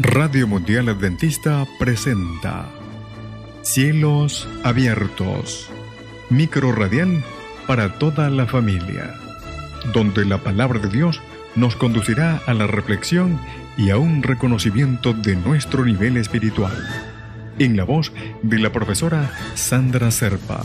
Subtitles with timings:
[0.00, 2.68] Radio Mundial Adventista presenta
[3.62, 5.70] Cielos Abiertos,
[6.30, 7.22] micro radial
[7.68, 9.14] para toda la familia,
[9.92, 11.20] donde la palabra de Dios
[11.54, 13.38] nos conducirá a la reflexión
[13.78, 16.76] y a un reconocimiento de nuestro nivel espiritual.
[17.60, 20.64] En la voz de la profesora Sandra Serpa.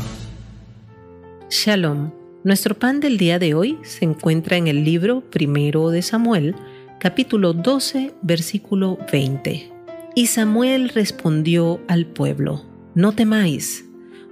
[1.51, 2.09] Shalom.
[2.43, 6.55] Nuestro pan del día de hoy se encuentra en el libro primero de Samuel,
[6.99, 9.71] capítulo 12, versículo 20.
[10.15, 13.85] Y Samuel respondió al pueblo, No temáis,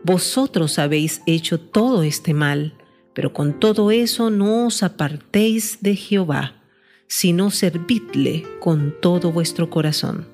[0.04, 2.74] vosotros habéis hecho todo este mal,
[3.14, 6.62] pero con todo eso no os apartéis de Jehová,
[7.08, 10.28] sino servidle con todo vuestro corazón.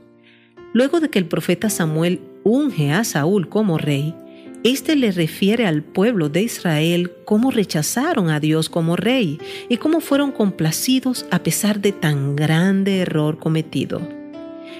[0.74, 4.16] Luego de que el profeta Samuel unge a Saúl como rey,
[4.63, 9.99] este le refiere al pueblo de Israel cómo rechazaron a Dios como rey y cómo
[9.99, 14.02] fueron complacidos a pesar de tan grande error cometido.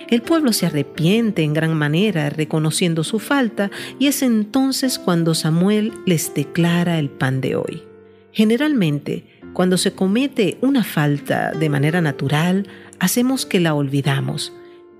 [0.10, 5.92] El pueblo se arrepiente en gran manera reconociendo su falta y es entonces cuando Samuel
[6.06, 7.84] les declara el pan de hoy.
[8.32, 12.68] Generalmente, cuando se comete una falta de manera natural,
[13.00, 14.54] hacemos que la olvidamos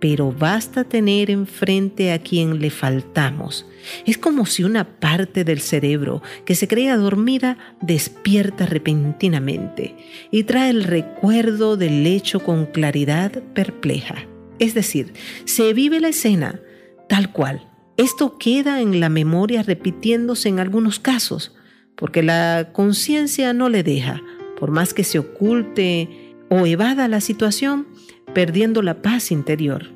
[0.04, 3.66] pero basta tener enfrente a quien le faltamos.
[4.06, 9.96] Es como si una parte del cerebro que se creía dormida despierta repentinamente
[10.30, 14.28] y trae el recuerdo del hecho con claridad perpleja.
[14.60, 15.14] Es decir,
[15.46, 16.60] se vive la escena
[17.08, 17.66] tal cual.
[17.96, 21.56] Esto queda en la memoria repitiéndose en algunos casos,
[21.96, 24.22] porque la conciencia no le deja,
[24.60, 27.88] por más que se oculte o evada la situación,
[28.34, 29.93] perdiendo la paz interior.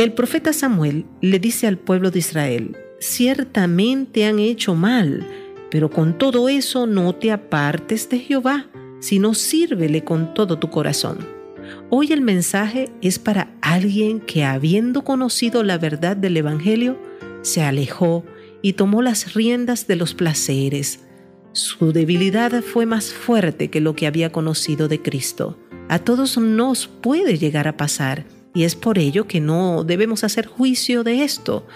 [0.00, 5.28] El profeta Samuel le dice al pueblo de Israel, ciertamente han hecho mal,
[5.70, 11.18] pero con todo eso no te apartes de Jehová, sino sírvele con todo tu corazón.
[11.90, 16.98] Hoy el mensaje es para alguien que habiendo conocido la verdad del Evangelio,
[17.42, 18.24] se alejó
[18.62, 21.00] y tomó las riendas de los placeres.
[21.52, 25.58] Su debilidad fue más fuerte que lo que había conocido de Cristo.
[25.90, 28.24] A todos nos puede llegar a pasar
[28.54, 31.66] y es por ello que no debemos hacer juicio de esto,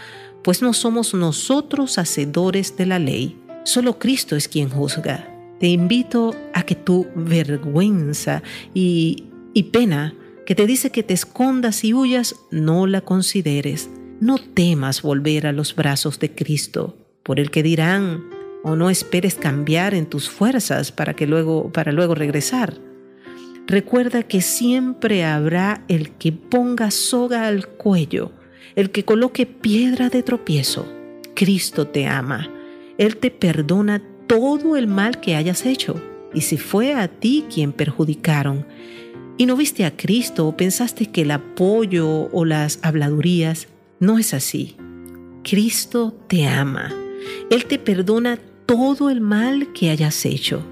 [0.42, 5.30] pues no somos nosotros hacedores de la ley, solo Cristo es quien juzga.
[5.60, 8.42] Te invito a que tu vergüenza
[8.74, 9.24] y,
[9.54, 10.14] y pena
[10.44, 13.88] que te dice que te escondas y huyas, no la consideres.
[14.20, 18.24] No temas volver a los brazos de Cristo, por el que dirán,
[18.62, 22.78] o no esperes cambiar en tus fuerzas para que luego para luego regresar.
[23.66, 28.30] Recuerda que siempre habrá el que ponga soga al cuello,
[28.76, 30.86] el que coloque piedra de tropiezo.
[31.34, 32.48] Cristo te ama.
[32.98, 36.00] Él te perdona todo el mal que hayas hecho.
[36.34, 38.66] Y si fue a ti quien perjudicaron,
[39.36, 44.34] y no viste a Cristo o pensaste que el apoyo o las habladurías, no es
[44.34, 44.76] así.
[45.42, 46.92] Cristo te ama.
[47.50, 50.64] Él te perdona todo el mal que hayas hecho.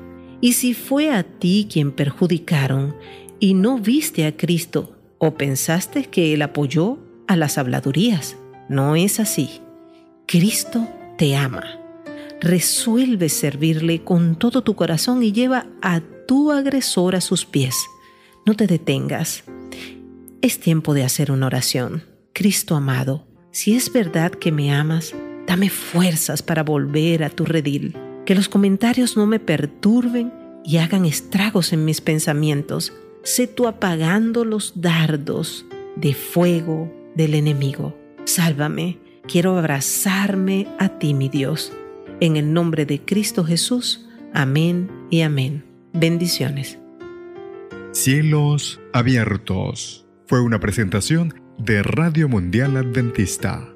[0.42, 2.96] Y si fue a ti quien perjudicaron
[3.38, 6.98] y no viste a Cristo o pensaste que Él apoyó
[7.28, 8.36] a las habladurías,
[8.68, 9.60] no es así.
[10.26, 11.62] Cristo te ama.
[12.40, 17.76] Resuelve servirle con todo tu corazón y lleva a tu agresor a sus pies.
[18.44, 19.44] No te detengas.
[20.40, 22.02] Es tiempo de hacer una oración.
[22.32, 25.14] Cristo amado, si es verdad que me amas,
[25.46, 30.32] dame fuerzas para volver a tu redil que los comentarios no me perturben
[30.64, 32.92] y hagan estragos en mis pensamientos.
[33.22, 35.66] Sé tú apagando los dardos
[35.96, 37.96] de fuego del enemigo.
[38.24, 41.72] Sálvame, quiero abrazarme a ti, mi Dios.
[42.20, 44.06] En el nombre de Cristo Jesús.
[44.32, 45.64] Amén y amén.
[45.92, 46.78] Bendiciones.
[47.92, 50.06] Cielos abiertos.
[50.26, 53.71] Fue una presentación de Radio Mundial Adventista